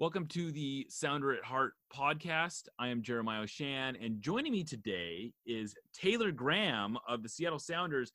[0.00, 2.68] Welcome to the Sounder at Heart podcast.
[2.78, 8.10] I am Jeremiah Oshan, and joining me today is Taylor Graham of the Seattle Sounders.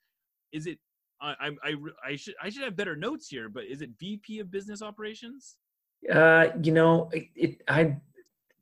[0.52, 0.80] Is it?
[1.22, 4.40] I, I, I, I should I should have better notes here, but is it VP
[4.40, 5.58] of Business Operations?
[6.12, 7.98] Uh, you know, it, it I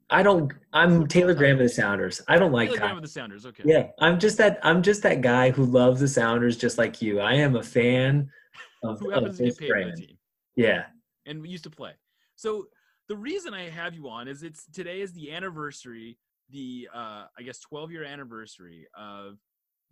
[0.09, 0.51] I don't.
[0.73, 2.21] I'm Taylor Graham of the Sounders.
[2.27, 3.45] I don't like Taylor Graham of the Sounders.
[3.45, 3.63] Okay.
[3.65, 4.59] Yeah, I'm just that.
[4.63, 7.21] I'm just that guy who loves the Sounders, just like you.
[7.21, 8.29] I am a fan
[8.83, 10.17] of who happens of to get paid by the team
[10.57, 10.83] Yeah.
[11.25, 11.93] and we used to play.
[12.35, 12.67] So
[13.09, 16.17] the reason I have you on is it's today is the anniversary,
[16.49, 19.37] the uh, I guess 12 year anniversary of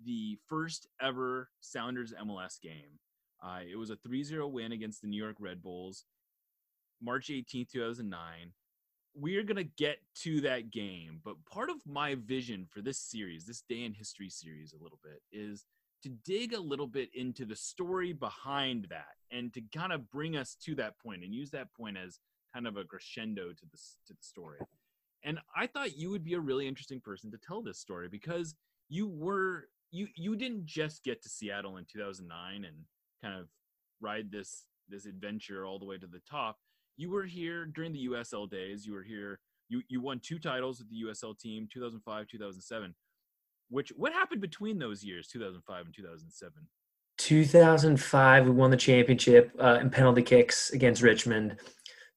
[0.04, 3.00] the first ever Sounders MLS game.
[3.44, 6.06] Uh, it was a 3-0 win against the New York Red Bulls,
[7.02, 8.54] March 18th, 2009.
[9.14, 13.64] We're gonna get to that game, but part of my vision for this series, this
[13.68, 15.66] day in history series, a little bit, is
[16.04, 20.38] to dig a little bit into the story behind that and to kind of bring
[20.38, 22.20] us to that point and use that point as
[22.54, 24.60] kind of a crescendo to this to the story.
[25.24, 28.56] And I thought you would be a really interesting person to tell this story because
[28.90, 32.76] you were you you didn't just get to Seattle in 2009 and
[33.22, 33.48] kind of
[34.00, 36.58] ride this this adventure all the way to the top.
[36.98, 38.86] You were here during the USL days.
[38.86, 39.40] You were here.
[39.70, 42.96] You you won two titles with the USL team, 2005, 2007.
[43.70, 46.54] Which what happened between those years, 2005 and 2007?
[47.18, 51.58] 2005, we won the championship uh, in penalty kicks against Richmond.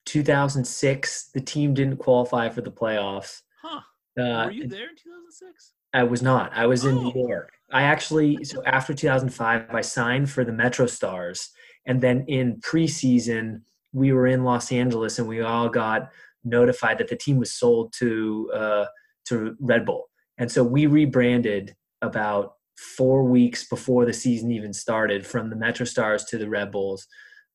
[0.06, 3.42] 2006, the team didn't qualify for the playoffs.
[3.62, 3.80] Huh?
[4.18, 5.72] Uh, were you there in 2006?
[5.92, 6.52] I was not.
[6.54, 7.10] I was in Oh.
[7.10, 7.52] New York.
[7.72, 11.50] I actually so after 2005, I signed for the Metro Stars,
[11.86, 16.10] and then in preseason, we were in Los Angeles, and we all got
[16.44, 18.84] notified that the team was sold to uh,
[19.26, 20.04] to Red Bull,
[20.38, 25.86] and so we rebranded about four weeks before the season even started from the Metro
[25.86, 27.06] Stars to the Red Bulls.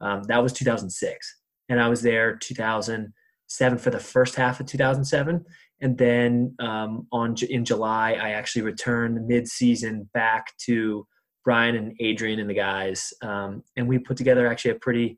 [0.01, 1.35] Um, that was 2006,
[1.69, 5.45] and I was there 2007 for the first half of 2007
[5.81, 11.07] and then um, on in July, I actually returned mid-season back to
[11.45, 15.17] Brian and Adrian and the guys, um, and we put together actually a pretty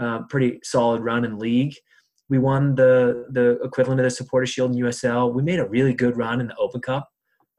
[0.00, 1.74] uh, pretty solid run in league.
[2.28, 5.32] We won the the equivalent of the Supporter Shield in USL.
[5.32, 7.08] We made a really good run in the Open Cup.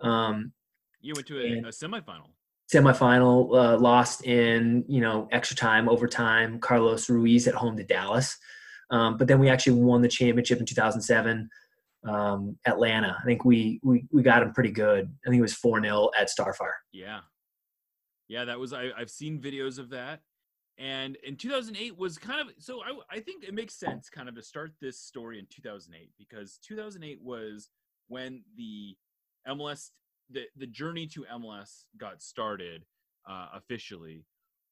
[0.02, 0.52] Um,
[1.00, 2.32] You went to a, and- a semifinal.
[2.72, 8.38] Semifinal uh, lost in you know extra time overtime carlos ruiz at home to dallas
[8.92, 11.50] um, but then we actually won the championship in 2007
[12.04, 15.56] um, atlanta i think we we, we got him pretty good i think it was
[15.56, 17.22] 4-0 at starfire Yeah,
[18.32, 18.72] yeah, that was.
[18.72, 20.22] I, I've seen videos of that,
[20.78, 22.56] and in 2008 was kind of.
[22.60, 26.12] So I, I think it makes sense, kind of, to start this story in 2008
[26.18, 27.68] because 2008 was
[28.08, 28.96] when the
[29.50, 29.90] MLS,
[30.32, 32.84] the the journey to MLS got started
[33.30, 34.26] uh, officially.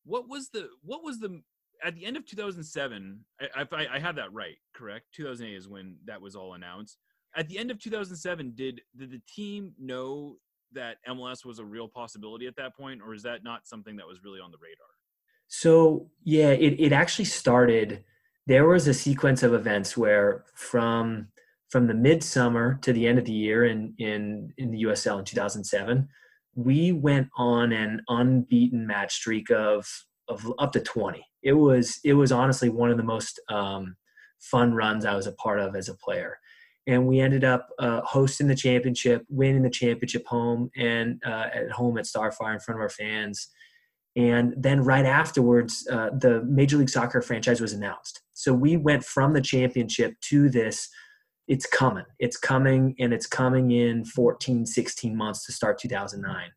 [0.05, 1.41] What was the what was the
[1.83, 3.19] at the end of 2007?
[3.55, 5.05] I, I, I have that right, correct?
[5.15, 6.97] 2008 is when that was all announced.
[7.35, 10.37] At the end of 2007, did did the team know
[10.71, 14.07] that MLS was a real possibility at that point, or is that not something that
[14.07, 14.87] was really on the radar?
[15.47, 18.03] So yeah, it, it actually started.
[18.47, 21.27] There was a sequence of events where from
[21.69, 25.25] from the midsummer to the end of the year in in in the USL in
[25.25, 26.07] 2007,
[26.55, 29.87] we went on an unbeaten match streak of
[30.27, 31.25] of up to 20.
[31.43, 33.95] It was it was honestly one of the most um,
[34.39, 36.37] fun runs I was a part of as a player.
[36.87, 41.71] And we ended up uh, hosting the championship, winning the championship home and uh, at
[41.71, 43.47] home at Starfire in front of our fans.
[44.15, 48.21] And then right afterwards, uh, the Major League Soccer franchise was announced.
[48.33, 50.89] So we went from the championship to this.
[51.49, 52.05] It's coming.
[52.19, 56.51] It's coming, and it's coming in 14, 16 months to start 2009.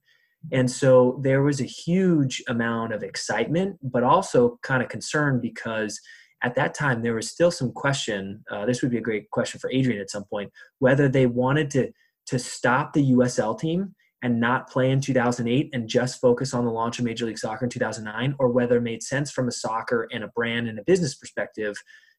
[0.52, 5.98] And so there was a huge amount of excitement, but also kind of concern because
[6.42, 8.44] at that time there was still some question.
[8.50, 11.70] Uh, this would be a great question for Adrian at some point whether they wanted
[11.70, 11.90] to
[12.26, 16.70] to stop the USL team and not play in 2008 and just focus on the
[16.70, 20.06] launch of Major League Soccer in 2009, or whether it made sense from a soccer
[20.12, 21.76] and a brand and a business perspective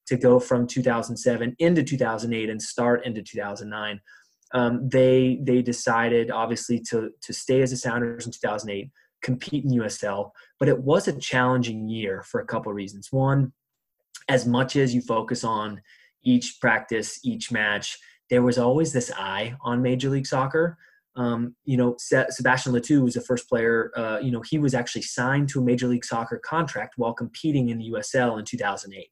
[0.08, 4.00] to go from 2007 into 2008 and start into 2009.
[4.54, 8.92] Um, they they decided obviously to to stay as the Sounders in 2008,
[9.22, 13.08] compete in USL, but it was a challenging year for a couple of reasons.
[13.12, 13.52] One,
[14.30, 15.82] as much as you focus on
[16.24, 17.98] each practice, each match,
[18.30, 20.78] there was always this eye on Major League Soccer.
[21.16, 23.92] Um, you know, Sebastien Le Toux was the first player.
[23.96, 27.70] Uh, you know, he was actually signed to a Major League Soccer contract while competing
[27.70, 29.10] in the USL in 2008.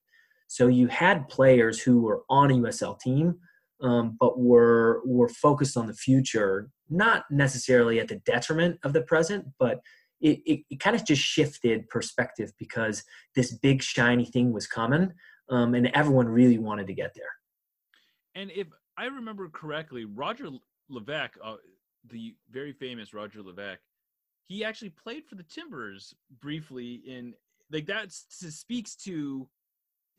[0.52, 3.40] So you had players who were on a USL team,
[3.82, 9.02] um, but were were focused on the future, not necessarily at the detriment of the
[9.04, 9.80] present, but
[10.20, 13.02] it, it, it kind of just shifted perspective because
[13.34, 15.14] this big shiny thing was coming,
[15.50, 17.32] um, and everyone really wanted to get there.
[18.36, 18.68] And if
[18.98, 20.50] I remember correctly, Roger
[20.90, 21.56] Levesque, uh,
[22.10, 23.80] the very famous Roger Levesque,
[24.50, 27.36] he actually played for the Timbers briefly in
[27.72, 29.48] like that speaks to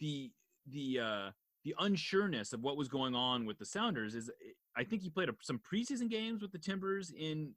[0.02, 0.30] the
[0.70, 1.30] the uh
[1.64, 4.30] the unsureness of what was going on with the Sounders is
[4.76, 7.54] I think he played a, some preseason games with the Timbers in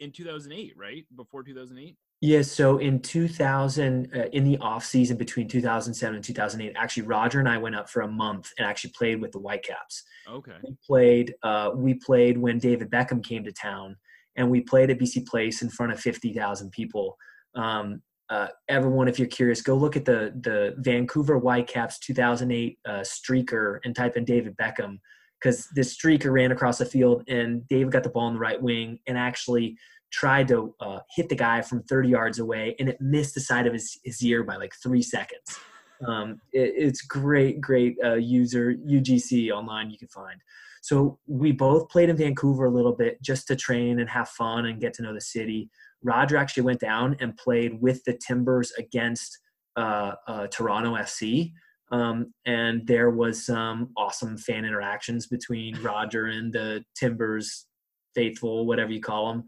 [0.00, 1.04] in 2008, right?
[1.14, 1.96] Before 2008.
[2.22, 7.40] Yeah, so in 2000, uh, in the off season between 2007 and 2008, actually Roger
[7.40, 10.04] and I went up for a month and actually played with the Whitecaps.
[10.28, 10.52] Okay.
[10.62, 11.34] We played.
[11.42, 13.96] Uh, we played when David Beckham came to town,
[14.36, 17.16] and we played at BC Place in front of 50,000 people.
[17.54, 18.00] Um,
[18.32, 23.78] uh, everyone, if you're curious, go look at the the Vancouver Whitecaps 2008 uh, streaker
[23.84, 24.98] and type in David Beckham
[25.38, 28.60] because this streaker ran across the field and David got the ball in the right
[28.60, 29.76] wing and actually
[30.10, 33.66] tried to uh, hit the guy from 30 yards away, and it missed the side
[33.66, 35.58] of his, his ear by like three seconds.
[36.06, 40.40] Um, it, it's great, great uh, user UGC online you can find.
[40.82, 44.66] So we both played in Vancouver a little bit just to train and have fun
[44.66, 45.70] and get to know the city.
[46.02, 49.38] Roger actually went down and played with the Timbers against
[49.76, 51.52] uh, uh Toronto FC.
[51.90, 57.66] Um, and there was some awesome fan interactions between Roger and the Timbers
[58.14, 59.44] faithful, whatever you call them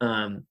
[0.00, 0.46] um,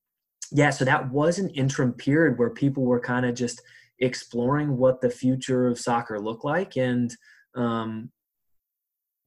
[0.51, 3.61] yeah, so that was an interim period where people were kind of just
[3.99, 7.15] exploring what the future of soccer looked like, and
[7.55, 8.11] um,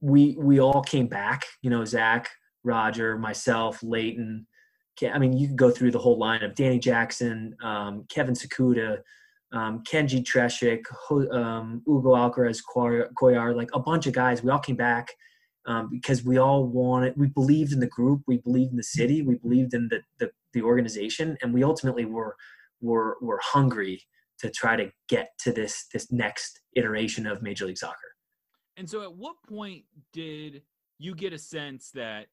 [0.01, 1.45] we we all came back.
[1.61, 2.29] You know, Zach,
[2.63, 4.47] Roger, myself, Leighton.
[5.03, 8.99] I mean, you could go through the whole line of Danny Jackson, um, Kevin Sakuda,
[9.51, 10.83] um, Kenji Treschuk,
[11.33, 14.43] um, Hugo Alcaraz Cuellar, like a bunch of guys.
[14.43, 15.09] We all came back
[15.65, 19.21] um, because we all wanted, we believed in the group, we believed in the city,
[19.21, 22.35] we believed in the, the, the organization, and we ultimately were,
[22.81, 24.01] were, were hungry
[24.39, 27.97] to try to get to this, this next iteration of Major League Soccer.
[28.75, 29.83] And so at what point
[30.13, 30.61] did
[30.99, 32.27] you get a sense that,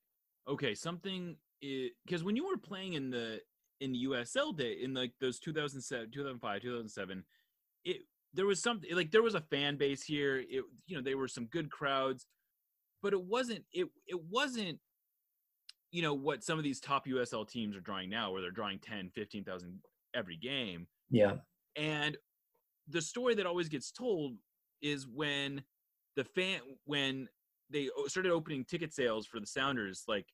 [0.49, 3.41] okay, something because when you were playing in the,
[3.81, 7.25] in the USL day, in like those 2007, 2005, 2007,
[7.85, 7.97] it,
[8.33, 10.39] there was something like there was a fan base here.
[10.39, 12.27] It, you know, there were some good crowds
[13.05, 14.79] but it wasn't it it wasn't
[15.93, 18.79] you know what some of these top USL teams are drawing now where they're drawing
[18.81, 19.79] 10 15,000
[20.15, 20.89] every game.
[21.11, 21.35] Yeah.
[21.77, 22.17] And
[22.89, 24.37] the story that always gets told
[24.81, 25.62] is when
[26.17, 27.29] the fan when
[27.71, 30.27] they started opening ticket sales for the Sounders like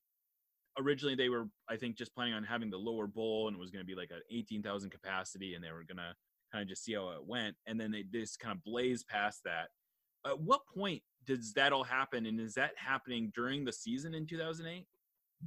[0.80, 3.70] originally they were I think just planning on having the lower bowl and it was
[3.70, 6.14] going to be like an 18,000 capacity and they were going to
[6.52, 7.54] kind of just see how it went.
[7.66, 9.68] And then they just kind of blazed past that.
[10.26, 12.26] At what point does that all happen?
[12.26, 14.86] And is that happening during the season in 2008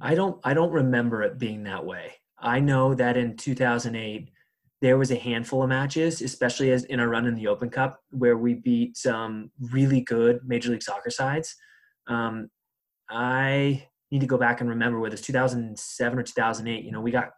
[0.00, 2.12] i don't i don't remember it being that way.
[2.38, 4.28] I know that in 2008
[4.80, 8.00] there was a handful of matches especially as in our run in the open cup
[8.10, 11.54] where we beat some really good major league soccer sides.
[12.06, 12.50] Um,
[13.08, 17.10] i need to go back and remember whether it's 2007 or 2008 you know we
[17.10, 17.30] got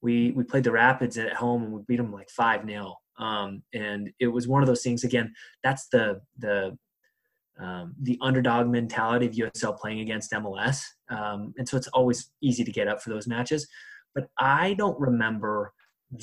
[0.00, 3.62] we we played the rapids at home and we beat them like 5 nil um,
[3.74, 5.32] and it was one of those things again
[5.62, 6.76] that's the the
[7.60, 10.82] um, the underdog mentality of USL playing against MLS.
[11.10, 13.68] Um, and so it's always easy to get up for those matches.
[14.14, 15.72] But I don't remember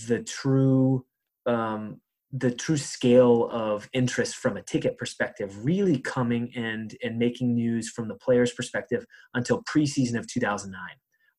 [0.07, 1.05] the true
[1.45, 2.01] um,
[2.39, 7.89] the true scale of interest from a ticket perspective really coming and and making news
[7.89, 10.79] from the players' perspective until preseason of 2009.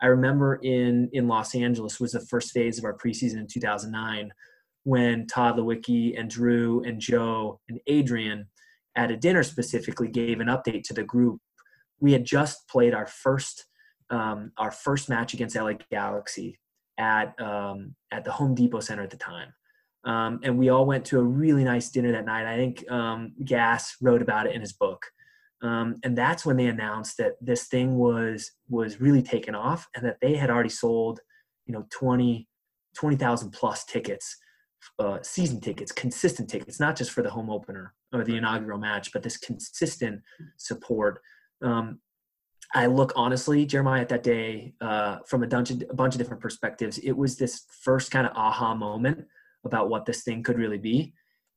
[0.00, 4.30] I remember in in Los Angeles was the first phase of our preseason in 2009
[4.84, 8.48] when Tod Leiweke and Drew and Joe and Adrian
[8.96, 11.40] at a dinner specifically gave an update to the group.
[12.00, 13.66] We had just played our first
[14.10, 16.58] um, our first match against LA Galaxy
[16.98, 19.52] at um, at the Home Depot Center at the time,
[20.04, 22.46] um, and we all went to a really nice dinner that night.
[22.46, 25.04] I think um, Gass wrote about it in his book,
[25.62, 30.04] um, and that's when they announced that this thing was was really taken off, and
[30.04, 31.20] that they had already sold,
[31.66, 32.48] you know, 20
[32.96, 34.36] 20,000 plus tickets
[34.98, 39.12] uh, season tickets, consistent tickets, not just for the home opener or the inaugural match,
[39.12, 40.20] but this consistent
[40.56, 41.20] support.
[41.62, 42.00] Um,
[42.74, 46.18] I look honestly, Jeremiah, at that day uh, from a, bunch of, a bunch of
[46.18, 46.98] different perspectives.
[46.98, 49.26] It was this first kind of aha moment
[49.64, 51.12] about what this thing could really be.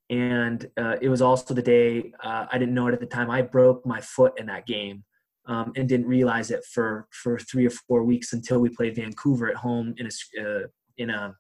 [0.09, 3.31] And uh, it was also the day uh, I didn't know it at the time.
[3.31, 5.03] I broke my foot in that game
[5.45, 9.49] um, and didn't realize it for for three or four weeks until we played Vancouver
[9.49, 10.67] at home in a uh,
[10.97, 11.33] in a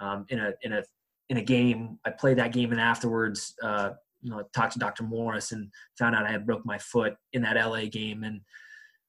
[0.00, 0.82] um, in a in a
[1.30, 1.98] in a game.
[2.04, 3.90] I played that game and afterwards, uh,
[4.20, 5.04] you know, talked to Dr.
[5.04, 8.24] Morris and found out I had broke my foot in that LA game.
[8.24, 8.40] And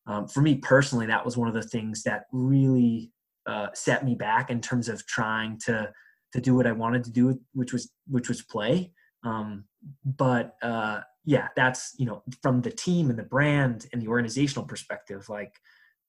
[0.07, 3.11] um, for me personally, that was one of the things that really
[3.47, 5.91] uh, set me back in terms of trying to
[6.33, 8.91] to do what I wanted to do, which was which was play.
[9.23, 9.65] Um,
[10.05, 14.65] but uh, yeah, that's you know from the team and the brand and the organizational
[14.65, 15.53] perspective, like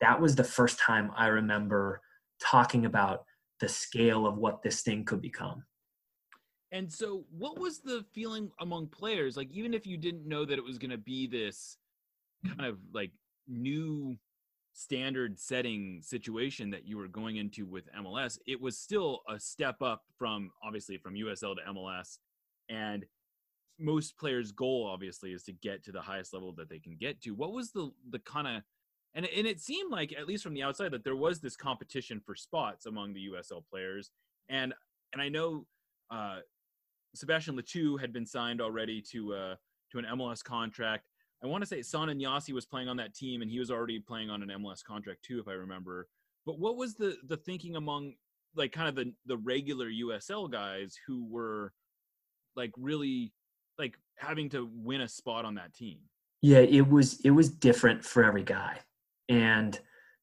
[0.01, 2.01] that was the first time I remember
[2.41, 3.25] talking about
[3.61, 5.65] the scale of what this thing could become.
[6.73, 9.37] And so, what was the feeling among players?
[9.37, 11.77] Like, even if you didn't know that it was going to be this
[12.47, 13.13] kind of like
[13.47, 14.17] new
[14.73, 19.83] standard setting situation that you were going into with MLS, it was still a step
[19.83, 22.19] up from obviously from USL to MLS.
[22.69, 23.05] And
[23.79, 27.21] most players' goal obviously is to get to the highest level that they can get
[27.23, 27.31] to.
[27.31, 28.63] What was the the kind of
[29.15, 32.21] and and it seemed like at least from the outside that there was this competition
[32.25, 34.11] for spots among the USL players.
[34.49, 34.73] And
[35.13, 35.67] and I know
[36.11, 36.39] uh,
[37.15, 39.55] Sebastien Le Toux had been signed already to uh,
[39.91, 41.05] to an MLS contract.
[41.43, 43.99] I want to say Sanna Nyassi was playing on that team, and he was already
[43.99, 46.09] playing on an MLS contract too, if I remember.
[46.47, 48.15] But what was the the thinking among
[48.55, 51.73] like kind of the the regular USL guys who were
[52.55, 53.33] like really
[53.79, 55.99] like having to win a spot on that team?
[56.43, 58.79] Yeah, it was it was different for every guy,
[59.29, 59.79] and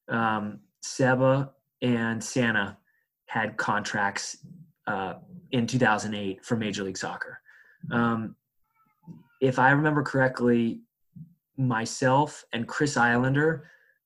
[0.08, 2.78] um, Seba and Sanna
[3.26, 4.38] had contracts
[4.86, 5.14] uh,
[5.52, 7.40] in 2008 for Major League Soccer.
[7.90, 8.36] Um,
[9.40, 10.80] if I remember correctly,
[11.66, 13.62] myself and Chris Eylander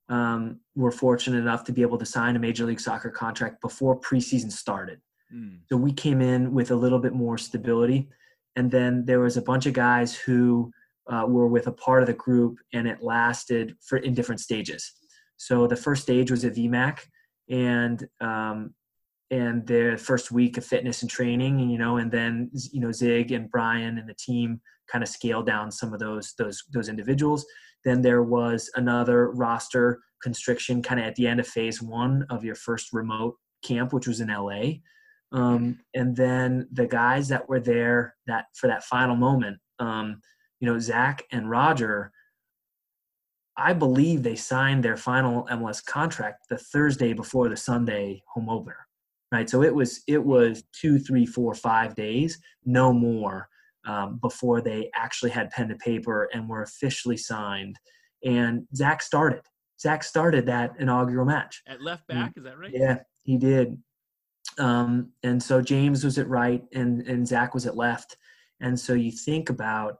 [0.08, 3.98] um, were fortunate enough to be able to sign a Major League Soccer contract before
[4.00, 5.00] preseason started.
[5.34, 5.60] Mm.
[5.68, 8.08] So we came in with a little bit more stability.
[8.56, 10.70] And then there was a bunch of guys who
[11.10, 14.92] uh, were with a part of the group, and it lasted for in different stages.
[15.36, 17.00] So the first stage was a VMAC,
[17.48, 18.74] and um,
[19.34, 22.92] and the first week of fitness and training, and, you know, and then you know
[22.92, 24.60] Zig and Brian and the team
[24.90, 27.44] kind of scale down some of those those those individuals.
[27.84, 32.44] Then there was another roster constriction kind of at the end of phase one of
[32.44, 34.74] your first remote camp, which was in LA.
[35.32, 40.20] Um, and then the guys that were there that for that final moment, um,
[40.60, 42.12] you know, Zach and Roger,
[43.56, 48.86] I believe they signed their final MLS contract the Thursday before the Sunday home opener,
[49.34, 49.50] right?
[49.50, 53.48] So it was it was two, three, four, five days, no more
[53.86, 57.78] um, before they actually had pen to paper and were officially signed.
[58.24, 59.42] And Zach started.
[59.80, 62.32] Zach started that inaugural match at left back.
[62.36, 62.70] Is that right?
[62.72, 63.76] Yeah, he did.
[64.58, 68.16] Um, and so James was at right, and and Zach was at left.
[68.60, 69.98] And so you think about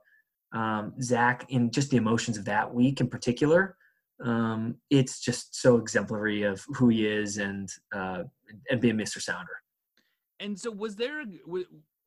[0.53, 3.75] um, Zach in just the emotions of that week in particular.
[4.23, 8.23] Um, it's just so exemplary of who he is and uh,
[8.69, 9.21] and being Mr.
[9.21, 9.61] Sounder.
[10.39, 11.23] And so, was there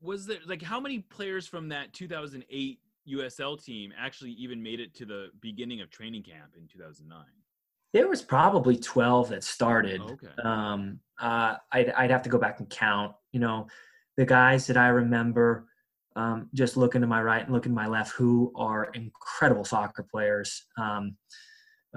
[0.01, 2.79] was there like how many players from that 2008
[3.11, 7.25] USL team actually even made it to the beginning of training camp in 2009?
[7.95, 10.01] There was probably 12 that started.
[10.05, 10.29] Oh, okay.
[10.45, 13.15] Um, uh, I'd, I'd have to go back and count.
[13.33, 13.67] You know,
[14.17, 15.69] the guys that I remember
[16.17, 20.03] um, just looking to my right and looking to my left who are incredible soccer
[20.03, 20.67] players.
[20.77, 21.17] Um,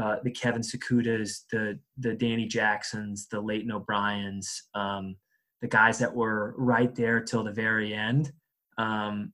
[0.02, 5.16] uh, the Kevin Sakudas, the the Danny Jacksons, the Leighton O'Briens, um,
[5.62, 8.32] the guys that were right there till the very end,
[8.78, 9.32] um,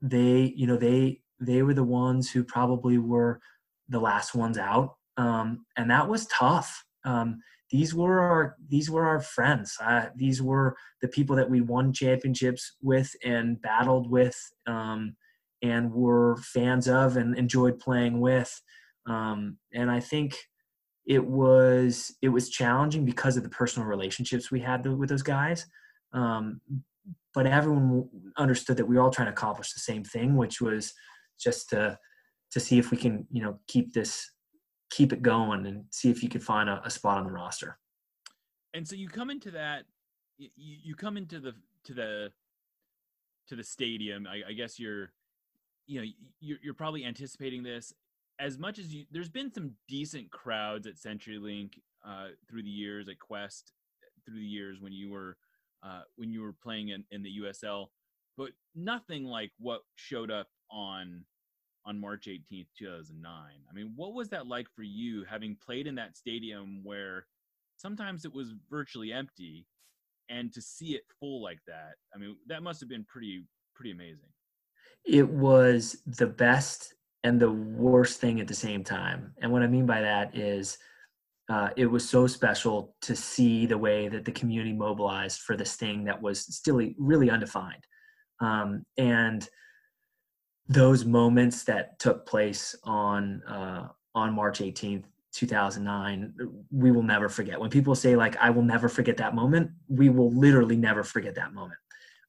[0.00, 3.40] they, you know, they they were the ones who probably were
[3.88, 6.84] the last ones out, um, and that was tough.
[7.04, 9.76] Um, these were our these were our friends.
[9.80, 15.16] Uh, these were the people that we won championships with and battled with, um,
[15.60, 18.62] and were fans of and enjoyed playing with.
[19.06, 20.36] Um, and I think
[21.06, 25.66] it was it was challenging because of the personal relationships we had with those guys.
[26.12, 26.60] Um,
[27.34, 30.92] but everyone understood that we were all trying to accomplish the same thing which was
[31.40, 31.98] just to
[32.52, 34.30] to see if we can you know keep this
[34.90, 37.78] keep it going and see if you could find a, a spot on the roster.
[38.74, 39.84] And so you come into that
[40.38, 41.54] you, you come into the
[41.84, 42.32] to the
[43.48, 44.26] to the stadium.
[44.26, 45.12] I, I guess you're
[45.86, 46.06] you know
[46.40, 47.92] you're, you're probably anticipating this
[48.38, 51.72] as much as you, there's been some decent crowds at CenturyLink
[52.06, 53.72] uh, through the years at Qwest
[54.24, 55.36] through the years when you were
[55.84, 57.86] uh, when you were playing in, in the USL,
[58.36, 61.24] but nothing like what showed up on
[61.84, 63.32] on March 18th, 2009.
[63.68, 67.26] I mean, what was that like for you having played in that stadium where
[67.76, 69.66] sometimes it was virtually empty
[70.28, 71.94] and to see it full like that?
[72.14, 74.28] I mean, that must have been pretty pretty amazing.
[75.04, 79.32] It was the best and the worst thing at the same time.
[79.40, 80.78] And what I mean by that is
[81.48, 85.76] uh, it was so special to see the way that the community mobilized for this
[85.76, 87.84] thing that was still really undefined.
[88.40, 89.48] Um, and
[90.68, 96.34] those moments that took place on uh, on March 18th, 2009,
[96.70, 97.60] we will never forget.
[97.60, 101.34] When people say like, "I will never forget that moment," we will literally never forget
[101.34, 101.78] that moment.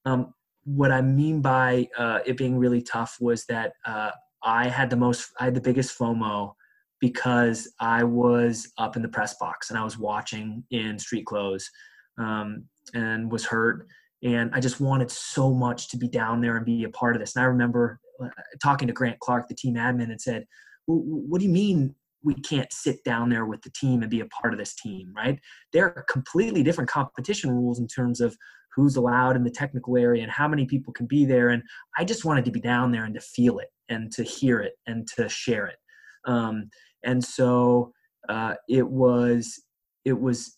[0.06, 0.34] Um,
[0.66, 4.12] what I mean by uh, it being really tough was that uh,
[4.44, 6.54] I had the most, I had the biggest FOMO
[7.00, 11.70] because I was up in the press box and I was watching in street clothes
[12.18, 13.88] um, and was hurt.
[14.24, 17.20] And I just wanted so much to be down there and be a part of
[17.20, 17.36] this.
[17.36, 18.30] And I remember uh,
[18.62, 20.46] talking to Grant Clark, the team admin, and said,
[20.86, 24.26] What do you mean we can't sit down there with the team and be a
[24.28, 25.40] part of this team, right?
[25.74, 28.36] There are completely different competition rules in terms of
[28.76, 31.50] who's allowed in the technical area and how many people can be there.
[31.50, 31.64] And
[31.98, 34.74] I just wanted to be down there and to feel it and to hear it
[34.88, 35.78] and to share it.
[36.26, 36.70] Um,
[37.04, 37.94] and so
[38.30, 39.62] uh, it was,
[40.06, 40.58] it was,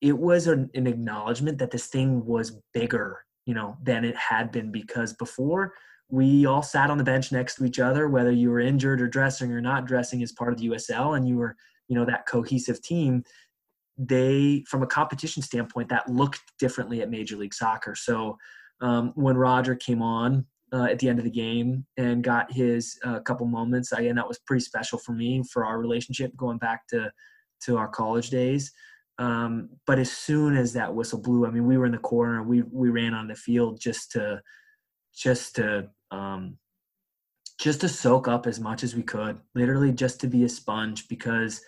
[0.00, 4.52] it was an, an acknowledgement that this thing was bigger, you know, than it had
[4.52, 5.72] been because before
[6.10, 9.08] we all sat on the bench next to each other, whether you were injured or
[9.08, 11.54] dressing or not dressing as part of the USL, and you were,
[11.88, 13.22] you know, that cohesive team.
[13.98, 17.94] They, from a competition standpoint, that looked differently at Major League Soccer.
[17.96, 18.38] So
[18.80, 22.96] um, when Roger came on uh, at the end of the game and got his
[23.04, 26.86] uh, couple moments, again, that was pretty special for me for our relationship going back
[26.88, 27.10] to
[27.64, 28.72] to our college days.
[29.18, 32.42] Um, but as soon as that whistle blew, I mean, we were in the corner.
[32.42, 34.40] We we ran on the field just to
[35.12, 36.56] just to um,
[37.58, 41.08] just to soak up as much as we could, literally just to be a sponge.
[41.08, 41.60] Because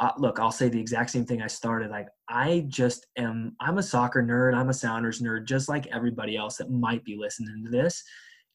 [0.00, 1.90] uh, look, I'll say the exact same thing I started.
[1.90, 3.56] Like I just am.
[3.60, 4.54] I'm a soccer nerd.
[4.54, 8.02] I'm a Sounders nerd, just like everybody else that might be listening to this.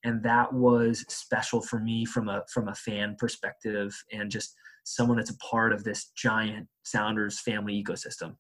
[0.06, 5.18] And that was special for me from a from a fan perspective, and just someone
[5.18, 8.36] that's a part of this giant Sounders family ecosystem.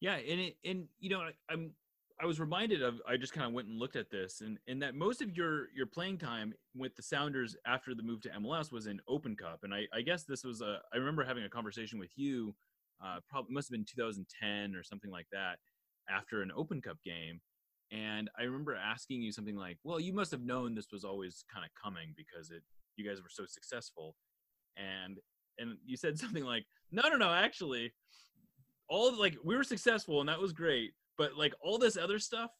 [0.00, 1.72] Yeah, and it, and you know, I'm
[2.20, 4.82] I was reminded of I just kind of went and looked at this and and
[4.82, 8.72] that most of your your playing time with the Sounders after the move to MLS
[8.72, 11.48] was in Open Cup and I I guess this was a I remember having a
[11.48, 12.54] conversation with you
[13.04, 15.58] uh probably must have been 2010 or something like that
[16.10, 17.40] after an Open Cup game
[17.92, 21.44] and I remember asking you something like well you must have known this was always
[21.52, 22.62] kind of coming because it
[22.96, 24.16] you guys were so successful
[24.76, 25.18] and
[25.58, 27.92] and you said something like no no no actually
[28.88, 32.50] all like we were successful and that was great but like all this other stuff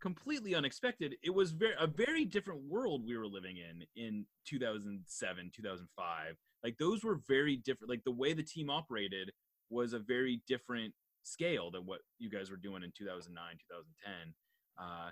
[0.00, 1.14] completely unexpected.
[1.22, 6.76] It was very a very different world we were living in in 2007 2005 like
[6.78, 9.30] those were very different like the way the team operated
[9.70, 10.92] was a very different
[11.22, 14.34] scale than what you guys were doing in 2009 2010
[14.80, 15.10] uh,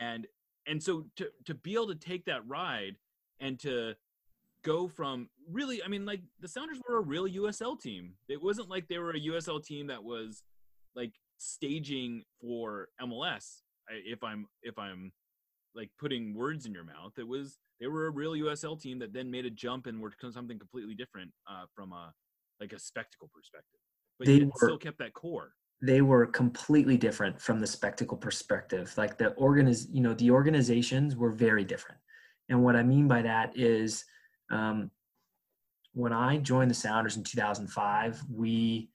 [0.00, 0.26] and
[0.66, 2.96] and so to to be able to take that ride
[3.40, 3.94] and to
[4.64, 8.14] go from really i mean like the sounders were a real usl team.
[8.28, 10.42] It wasn't like they were a usl team that was
[10.94, 13.62] like staging for MLS.
[13.88, 15.12] If I'm if I'm
[15.74, 19.12] like putting words in your mouth, it was they were a real USL team that
[19.12, 22.12] then made a jump and were something completely different uh, from a
[22.60, 23.80] like a spectacle perspective.
[24.18, 25.52] But they were, still kept that core.
[25.80, 28.94] They were completely different from the spectacle perspective.
[28.96, 32.00] Like the organiz, you know, the organizations were very different.
[32.48, 34.04] And what I mean by that is,
[34.50, 34.90] um,
[35.94, 38.90] when I joined the Sounders in 2005, we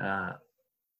[0.00, 0.32] uh,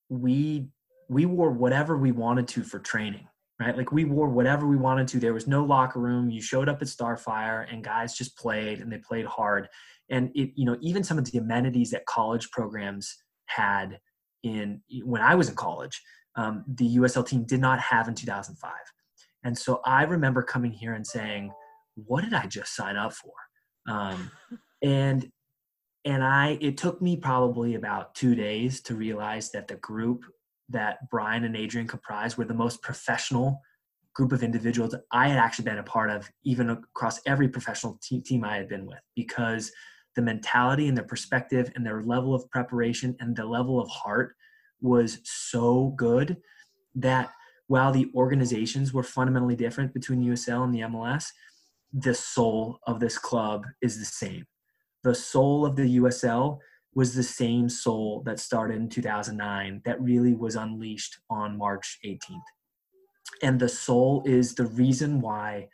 [0.08, 0.68] we
[1.08, 3.26] we wore whatever we wanted to for training,
[3.60, 3.76] right?
[3.76, 5.20] Like we wore whatever we wanted to.
[5.20, 6.30] There was no locker room.
[6.30, 9.68] You showed up at Starfire and guys just played and they played hard.
[10.10, 13.16] And it, you know, even some of the amenities that college programs
[13.46, 13.98] had
[14.42, 16.00] in when I was in college,
[16.36, 18.72] um, the USL team did not have in 2005.
[19.44, 21.52] And so I remember coming here and saying,
[21.94, 23.32] "What did I just sign up for?"
[23.88, 24.30] Um,
[24.82, 25.30] and
[26.04, 30.24] and I it took me probably about two days to realize that the group
[30.68, 33.60] that Brian and Adrian comprised were the most professional
[34.14, 38.22] group of individuals I had actually been a part of, even across every professional te-
[38.22, 39.70] team I had been with, because
[40.16, 44.34] the mentality and their perspective and their level of preparation and the level of heart
[44.80, 46.38] was so good
[46.94, 47.30] that
[47.66, 51.26] while the organizations were fundamentally different between USL and the MLS,
[51.92, 54.46] the soul of this club is the same.
[55.04, 56.58] The soul of the USL
[56.96, 62.40] was the same soul that started in 2009 that really was unleashed on March 18th.
[63.42, 65.68] And the soul is the reason why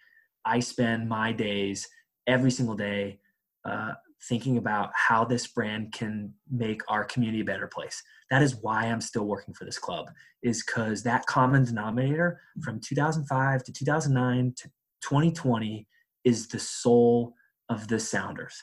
[0.45, 1.89] I spend my days
[2.27, 3.21] every single day
[3.65, 3.93] uh,
[4.29, 8.03] thinking about how this brand can make our community a better place.
[8.31, 10.07] That is why I'm still working for this club,
[10.43, 14.69] is because that common denominator from 2005 to 2009 to
[15.03, 15.87] 2020
[16.25, 17.35] is the soul
[17.69, 18.61] of the Sounders.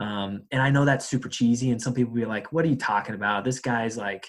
[0.00, 2.76] Um, and I know that's super cheesy, and some people be like, "What are you
[2.76, 3.44] talking about?
[3.44, 4.28] This guy's like,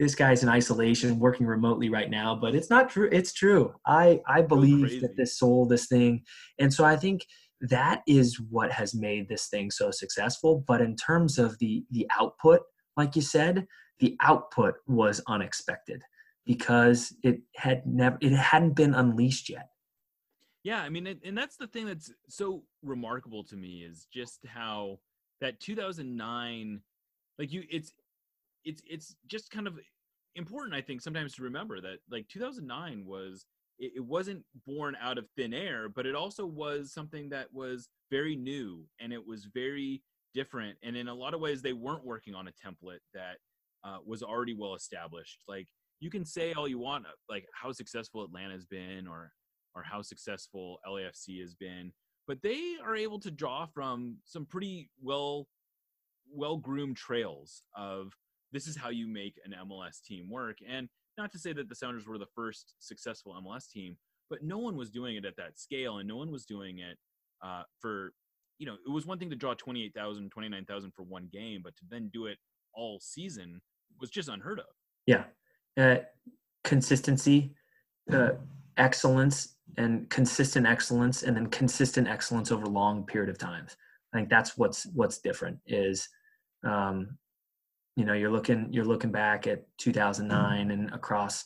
[0.00, 3.08] this guy's in isolation, working remotely right now." But it's not true.
[3.12, 3.72] It's true.
[3.86, 6.24] I I believe that this soul, this thing,
[6.58, 7.24] and so I think
[7.60, 10.64] that is what has made this thing so successful.
[10.66, 12.62] But in terms of the the output,
[12.96, 13.66] like you said,
[14.00, 16.02] the output was unexpected
[16.44, 19.68] because it had never it hadn't been unleashed yet.
[20.64, 24.98] Yeah, I mean, and that's the thing that's so remarkable to me is just how
[25.42, 26.80] that 2009,
[27.38, 27.92] like you, it's,
[28.64, 29.78] it's, it's just kind of
[30.36, 33.44] important, I think, sometimes to remember that like 2009 was,
[33.78, 37.88] it, it wasn't born out of thin air, but it also was something that was
[38.10, 40.02] very new and it was very
[40.32, 40.78] different.
[40.82, 43.36] And in a lot of ways, they weren't working on a template that
[43.84, 45.42] uh, was already well established.
[45.48, 45.66] Like
[45.98, 49.32] you can say all you want, like how successful Atlanta's been or
[49.74, 51.92] or how successful LAFC has been,
[52.26, 55.48] but they are able to draw from some pretty well
[56.34, 58.12] well groomed trails of
[58.52, 60.58] this is how you make an MLS team work.
[60.68, 63.96] And not to say that the Sounders were the first successful MLS team,
[64.30, 66.96] but no one was doing it at that scale, and no one was doing it
[67.42, 68.12] uh, for
[68.58, 71.84] you know it was one thing to draw 28,000, 29,000 for one game, but to
[71.90, 72.38] then do it
[72.74, 73.60] all season
[74.00, 74.66] was just unheard of.
[75.06, 75.24] Yeah,
[75.76, 75.96] uh,
[76.64, 77.54] consistency,
[78.12, 78.30] uh,
[78.76, 83.76] excellence, and consistent excellence and then consistent excellence over long period of times
[84.12, 86.08] i think that's what's what's different is
[86.64, 87.18] um,
[87.96, 91.44] you know you're looking you're looking back at 2009 and across.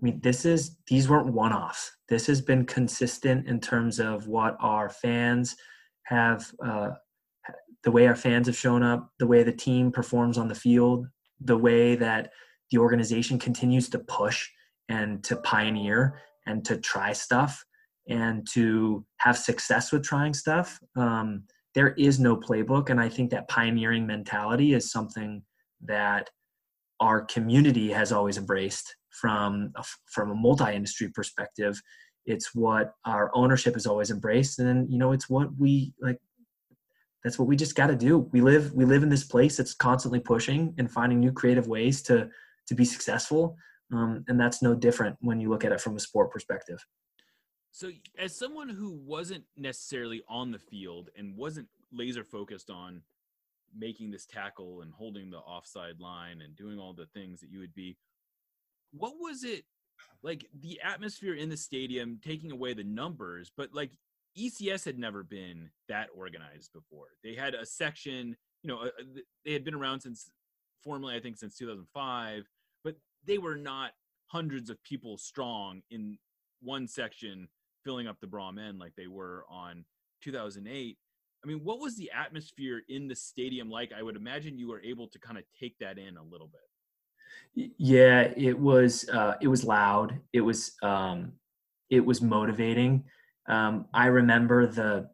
[0.00, 1.92] I mean this is these weren't one-offs.
[2.08, 5.56] This has been consistent in terms of what our fans
[6.04, 6.90] have uh,
[7.84, 11.06] the way our fans have shown up the way the team performs on the field
[11.40, 12.30] the way that
[12.70, 14.48] the organization continues to push
[14.88, 17.64] and to pioneer and to try stuff
[18.08, 20.78] and to have success with trying stuff.
[20.96, 25.42] Um, there is no playbook, and I think that pioneering mentality is something
[25.84, 26.28] that
[27.00, 31.80] our community has always embraced from a, from a multi-industry perspective.
[32.26, 36.18] It's what our ownership has always embraced, and you know, it's what we like.
[37.24, 38.18] That's what we just got to do.
[38.32, 42.02] We live we live in this place that's constantly pushing and finding new creative ways
[42.02, 42.28] to
[42.66, 43.56] to be successful.
[43.92, 46.84] Um, and that's no different when you look at it from a sport perspective.
[47.70, 53.02] So, as someone who wasn't necessarily on the field and wasn't laser focused on
[53.76, 57.60] making this tackle and holding the offside line and doing all the things that you
[57.60, 57.96] would be,
[58.92, 59.64] what was it
[60.22, 63.90] like the atmosphere in the stadium, taking away the numbers, but like
[64.38, 67.08] ECS had never been that organized before.
[67.22, 70.30] They had a section, you know, uh, uh, they had been around since
[70.82, 72.48] formally, I think, since 2005
[73.26, 73.92] they were not
[74.26, 76.18] hundreds of people strong in
[76.60, 77.48] one section
[77.84, 79.84] filling up the Brougham end like they were on
[80.22, 80.96] 2008.
[81.44, 83.92] I mean, what was the atmosphere in the stadium like?
[83.96, 87.72] I would imagine you were able to kind of take that in a little bit.
[87.78, 89.08] Yeah, it was.
[89.08, 90.20] Uh, it was loud.
[90.32, 90.72] It was.
[90.82, 91.32] Um,
[91.90, 93.04] it was motivating.
[93.48, 95.10] Um, I remember the.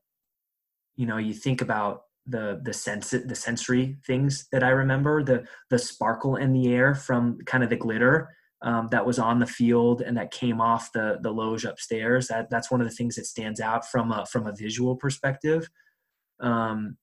[0.96, 5.44] You know, you think about the the sense the sensory things that I remember the
[5.70, 8.28] the sparkle in the air from kind of the glitter
[8.62, 12.28] um, that was on the field and that came off the the loge upstairs.
[12.28, 15.68] That that's one of the things that stands out from a from a visual perspective.
[16.40, 16.96] Um,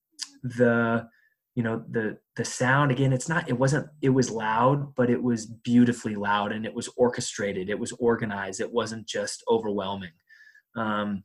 [0.44, 1.08] the
[1.56, 5.24] you know the the sound again it's not it wasn't it was loud but it
[5.24, 7.70] was beautifully loud and it was orchestrated.
[7.70, 8.60] It was organized.
[8.60, 10.12] It wasn't just overwhelming.
[10.76, 11.24] Um,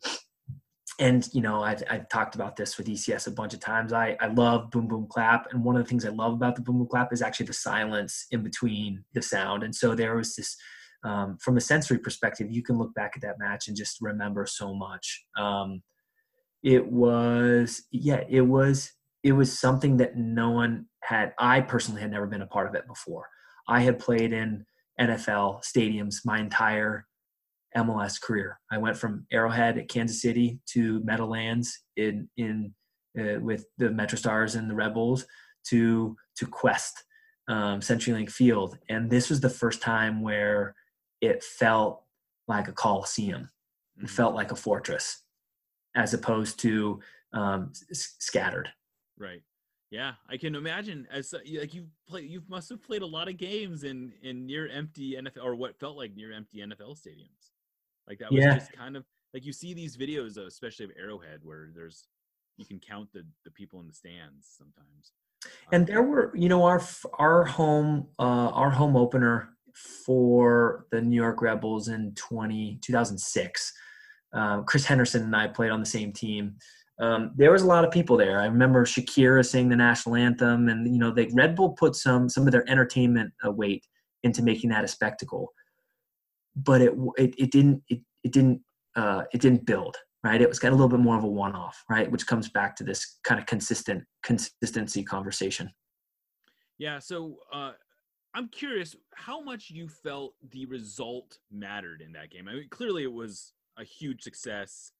[1.00, 3.92] and you know I've, I've talked about this with ECS a bunch of times.
[3.92, 6.62] I, I love boom boom clap, and one of the things I love about the
[6.62, 9.64] boom boom clap is actually the silence in between the sound.
[9.64, 10.56] And so there was this,
[11.02, 14.46] um, from a sensory perspective, you can look back at that match and just remember
[14.46, 15.24] so much.
[15.38, 15.82] Um,
[16.62, 18.92] it was yeah, it was
[19.24, 21.32] it was something that no one had.
[21.38, 23.26] I personally had never been a part of it before.
[23.66, 24.66] I had played in
[25.00, 27.06] NFL stadiums my entire
[27.76, 28.58] MLS career.
[28.70, 32.74] I went from Arrowhead at Kansas City to Meadowlands in in
[33.18, 35.26] uh, with the MetroStars and the Red Bulls
[35.68, 36.92] to to Qwest
[37.48, 40.74] um, CenturyLink Field, and this was the first time where
[41.20, 42.04] it felt
[42.48, 43.50] like a coliseum.
[43.96, 44.06] It mm-hmm.
[44.06, 45.22] felt like a fortress,
[45.94, 47.00] as opposed to
[47.32, 48.68] um, s- scattered.
[49.18, 49.42] Right.
[49.90, 53.36] Yeah, I can imagine as like you play, you must have played a lot of
[53.36, 57.49] games in in near empty NFL or what felt like near empty NFL stadiums.
[58.10, 58.54] Like that was yeah.
[58.56, 62.08] just kind of like you see these videos, of, especially of Arrowhead, where there's
[62.56, 65.12] you can count the the people in the stands sometimes.
[65.72, 66.82] And um, there were, you know, our
[67.20, 69.50] our home uh, our home opener
[70.04, 73.72] for the New York Red Bulls in 20, 2006.
[74.32, 76.56] Um, Chris Henderson and I played on the same team.
[76.98, 78.40] Um, there was a lot of people there.
[78.40, 82.28] I remember Shakira singing the national anthem, and you know, the Red Bull put some
[82.28, 83.86] some of their entertainment uh, weight
[84.24, 85.52] into making that a spectacle
[86.56, 88.60] but it it, it didn't it, it didn't
[88.96, 91.28] uh, it didn't build right it was kind of a little bit more of a
[91.28, 95.70] one-off right which comes back to this kind of consistent consistency conversation
[96.78, 97.72] yeah so uh,
[98.34, 103.02] i'm curious how much you felt the result mattered in that game i mean clearly
[103.02, 104.92] it was a huge success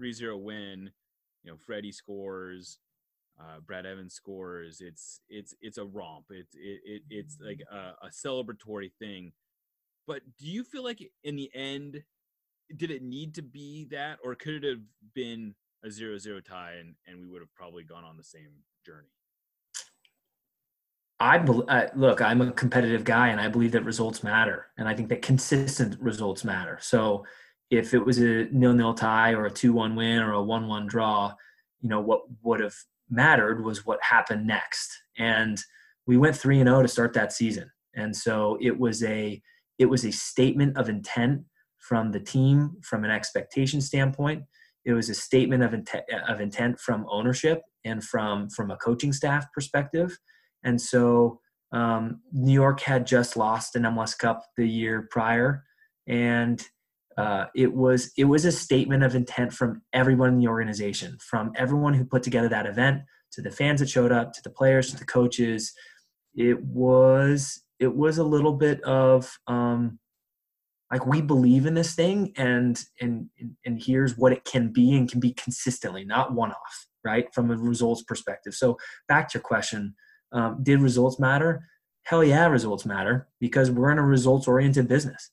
[0.00, 0.90] 3-0 win,
[1.42, 2.78] you know, Freddie scores,
[3.40, 4.80] uh, Brad Evans scores.
[4.80, 6.26] It's it's it's a romp.
[6.30, 9.32] It's it, it it's like a, a celebratory thing.
[10.06, 12.02] But do you feel like in the end,
[12.76, 14.80] did it need to be that, or could it have
[15.14, 18.50] been a zero-zero tie, and and we would have probably gone on the same
[18.84, 19.08] journey?
[21.18, 22.20] I uh, look.
[22.20, 25.98] I'm a competitive guy, and I believe that results matter, and I think that consistent
[26.00, 26.78] results matter.
[26.82, 27.24] So,
[27.70, 31.32] if it was a nil-nil tie or a two-one win or a one-one draw,
[31.80, 32.74] you know what would have
[33.08, 34.90] mattered was what happened next.
[35.16, 35.58] And
[36.06, 39.40] we went three and zero oh to start that season, and so it was a
[39.78, 41.42] it was a statement of intent
[41.78, 44.42] from the team from an expectation standpoint.
[44.84, 49.12] It was a statement of intent, of intent from ownership and from from a coaching
[49.12, 50.16] staff perspective
[50.66, 51.40] and so
[51.72, 55.64] um, New York had just lost an MLS Cup the year prior,
[56.06, 56.62] and
[57.16, 61.52] uh, it was it was a statement of intent from everyone in the organization, from
[61.56, 64.90] everyone who put together that event, to the fans that showed up, to the players,
[64.90, 65.72] to the coaches.
[66.34, 69.98] It was it was a little bit of um,
[70.90, 73.28] like we believe in this thing, and and
[73.64, 77.32] and here's what it can be, and can be consistently, not one off, right?
[77.34, 78.54] From a results perspective.
[78.54, 79.94] So back to your question
[80.32, 81.66] um, did results matter?
[82.02, 85.30] Hell yeah, results matter because we're in a results oriented business.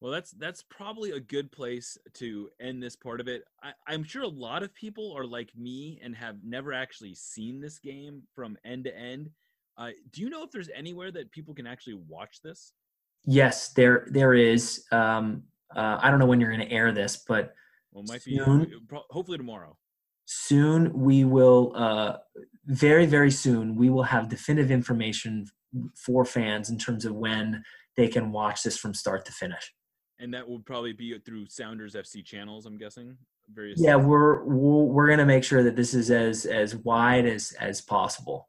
[0.00, 3.44] Well, that's that's probably a good place to end this part of it.
[3.62, 7.60] I, I'm sure a lot of people are like me and have never actually seen
[7.60, 9.30] this game from end to end.
[9.80, 12.72] Uh, do you know if there's anywhere that people can actually watch this?
[13.24, 14.84] Yes, there there is.
[14.92, 17.54] Um, uh, I don't know when you're going to air this, but
[17.92, 18.76] well, might soon, be
[19.10, 19.76] hopefully tomorrow
[20.32, 22.16] soon we will uh,
[22.66, 25.44] very very soon we will have definitive information
[25.96, 27.60] for fans in terms of when
[27.96, 29.74] they can watch this from start to finish
[30.20, 33.16] and that will probably be through sounders fc channels i'm guessing
[33.52, 37.52] various yeah we're we're going to make sure that this is as as wide as
[37.58, 38.48] as possible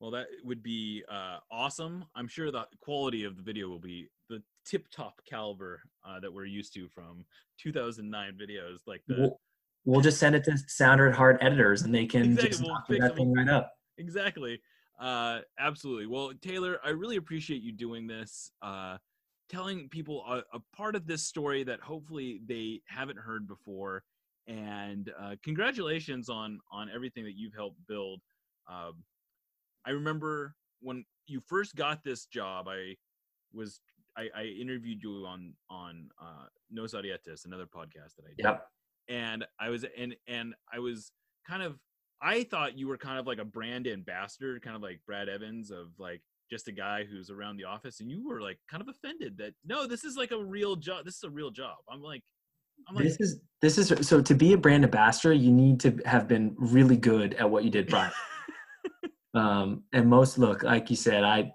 [0.00, 4.08] well that would be uh, awesome i'm sure the quality of the video will be
[4.28, 7.24] the tip top caliber uh, that we're used to from
[7.58, 9.40] 2009 videos like the well,
[9.84, 12.48] we'll just send it to Sounder at Heart editors, and they can exactly.
[12.48, 13.72] just knock that thing right up.
[13.98, 14.60] Exactly.
[15.00, 16.06] Uh, absolutely.
[16.06, 18.52] Well, Taylor, I really appreciate you doing this.
[18.60, 18.98] Uh,
[19.48, 24.04] telling people a, a, part of this story that hopefully they haven't heard before.
[24.46, 28.20] And uh, congratulations on on everything that you've helped build.
[28.68, 29.02] Um,
[29.86, 32.96] I remember when you first got this job, I
[33.52, 33.80] was
[34.16, 38.44] I, I interviewed you on on uh, Nos Audietis, another podcast that I did.
[38.44, 38.66] Yep
[39.10, 41.12] and I was and and I was
[41.46, 41.78] kind of
[42.22, 45.70] I thought you were kind of like a brand ambassador, kind of like Brad Evans
[45.70, 48.88] of like just a guy who's around the office, and you were like kind of
[48.88, 51.04] offended that no, this is like a real job.
[51.04, 51.76] This is a real job.
[51.90, 52.22] I'm like,
[52.88, 55.98] I'm like, this is this is so to be a brand ambassador, you need to
[56.06, 58.12] have been really good at what you did prior.
[59.34, 61.52] Um, and most look, like you said, I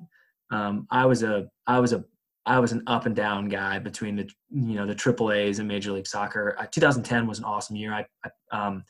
[0.52, 2.04] um, I was a I was a
[2.46, 5.68] I was an up and down guy between the you know the triple A's and
[5.68, 6.56] Major League Soccer.
[6.60, 7.94] Uh, 2010 was an awesome year.
[7.94, 8.84] I, I um,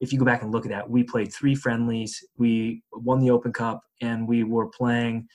[0.00, 2.18] if you go back and look at that, we played three friendlies.
[2.36, 5.28] We won the Open Cup, and we were playing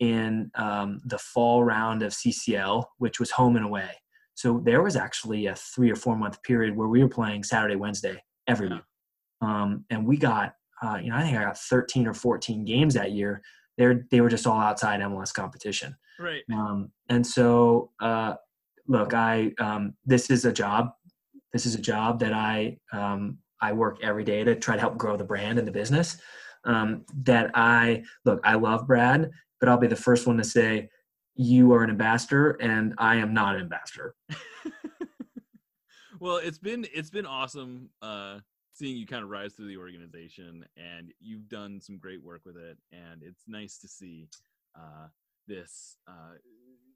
[0.00, 3.90] in um, the fall round of CCL, which was home and away.
[4.34, 7.76] So there was actually a three or four month period where we were playing Saturday,
[7.76, 8.82] Wednesday every week,
[9.40, 12.94] um, and we got uh, you know I think I got 13 or 14 games
[12.94, 13.42] that year.
[13.78, 15.96] They they were just all outside MLS competition.
[16.18, 16.42] Right.
[16.52, 18.34] Um, and so, uh,
[18.86, 20.90] look, I um, this is a job.
[21.52, 24.98] This is a job that I um, I work every day to try to help
[24.98, 26.18] grow the brand and the business.
[26.64, 30.88] Um, that I look, I love Brad, but I'll be the first one to say
[31.34, 34.14] you are an ambassador, and I am not an ambassador.
[36.20, 38.38] well, it's been it's been awesome uh,
[38.74, 42.56] seeing you kind of rise through the organization, and you've done some great work with
[42.56, 44.28] it, and it's nice to see.
[44.76, 45.08] Uh,
[45.46, 46.34] this uh,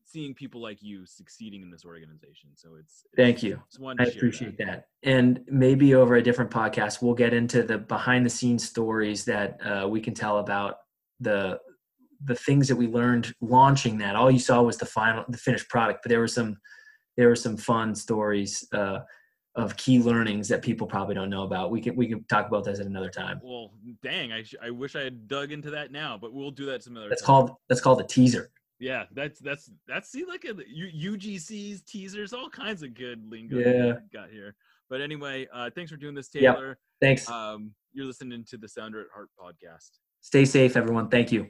[0.05, 3.61] seeing people like you succeeding in this organization so it's, it's thank you
[3.99, 4.87] i appreciate that.
[5.03, 5.09] that.
[5.09, 9.59] and maybe over a different podcast we'll get into the behind the scenes stories that
[9.65, 10.77] uh, we can tell about
[11.21, 11.59] the
[12.25, 15.69] the things that we learned launching that all you saw was the final the finished
[15.69, 16.57] product but there were some
[17.17, 19.01] there were some fun stories uh,
[19.59, 21.71] of key learnings that people probably don't know about.
[21.71, 23.41] We can we can talk about this at another time.
[23.43, 26.65] Well, dang, I, sh- I wish I had dug into that now, but we'll do
[26.67, 27.09] that some other.
[27.09, 27.27] That's time.
[27.27, 28.51] called that's called a teaser.
[28.79, 33.59] Yeah, that's that's that's see like a UGC's teasers, all kinds of good lingo.
[33.59, 34.55] Yeah, got here.
[34.89, 36.69] But anyway, uh, thanks for doing this, Taylor.
[36.69, 36.79] Yep.
[37.01, 37.29] Thanks.
[37.29, 39.91] Um, you're listening to the Sounder at Heart podcast.
[40.21, 41.09] Stay safe, everyone.
[41.09, 41.49] Thank you.